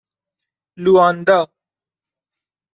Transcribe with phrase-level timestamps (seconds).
[0.83, 1.39] لوآندا